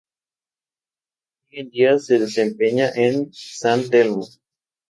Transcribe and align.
Hoy 1.45 1.59
en 1.59 1.69
día 1.69 1.99
se 1.99 2.17
desempeña 2.17 2.89
en 2.95 3.29
San 3.33 3.87
Telmo. 3.91 4.25